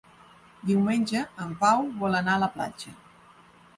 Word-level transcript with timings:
Diumenge 0.69 1.21
en 1.45 1.53
Pau 1.61 1.85
vol 2.01 2.21
anar 2.21 2.39
a 2.39 2.43
la 2.45 2.49
platja. 2.57 2.95